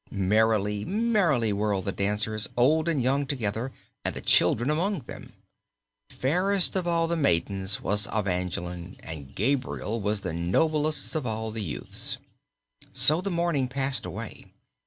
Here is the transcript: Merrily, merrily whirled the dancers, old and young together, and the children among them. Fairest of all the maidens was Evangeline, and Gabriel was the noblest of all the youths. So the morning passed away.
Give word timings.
Merrily, 0.09 0.83
merrily 0.83 1.53
whirled 1.53 1.85
the 1.85 1.91
dancers, 1.91 2.49
old 2.57 2.89
and 2.89 3.03
young 3.03 3.27
together, 3.27 3.71
and 4.03 4.15
the 4.15 4.21
children 4.21 4.71
among 4.71 5.01
them. 5.01 5.33
Fairest 6.09 6.75
of 6.75 6.87
all 6.87 7.07
the 7.07 7.15
maidens 7.15 7.81
was 7.81 8.07
Evangeline, 8.11 8.97
and 9.03 9.35
Gabriel 9.35 10.01
was 10.01 10.21
the 10.21 10.33
noblest 10.33 11.13
of 11.13 11.27
all 11.27 11.51
the 11.51 11.61
youths. 11.61 12.17
So 12.91 13.21
the 13.21 13.29
morning 13.29 13.67
passed 13.67 14.03
away. 14.03 14.47